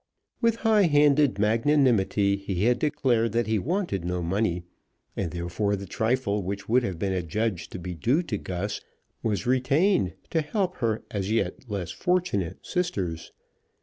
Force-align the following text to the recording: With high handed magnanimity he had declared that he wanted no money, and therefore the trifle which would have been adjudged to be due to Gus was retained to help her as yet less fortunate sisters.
With 0.41 0.55
high 0.65 0.87
handed 0.87 1.37
magnanimity 1.37 2.35
he 2.35 2.63
had 2.63 2.79
declared 2.79 3.33
that 3.33 3.45
he 3.45 3.59
wanted 3.59 4.03
no 4.03 4.23
money, 4.23 4.63
and 5.15 5.29
therefore 5.29 5.75
the 5.75 5.85
trifle 5.85 6.41
which 6.41 6.67
would 6.67 6.81
have 6.81 6.97
been 6.97 7.13
adjudged 7.13 7.71
to 7.73 7.77
be 7.77 7.93
due 7.93 8.23
to 8.23 8.39
Gus 8.39 8.81
was 9.21 9.45
retained 9.45 10.13
to 10.31 10.41
help 10.41 10.77
her 10.77 11.03
as 11.11 11.29
yet 11.31 11.69
less 11.69 11.91
fortunate 11.91 12.65
sisters. 12.65 13.31